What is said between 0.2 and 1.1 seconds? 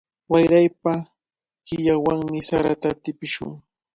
Waraypa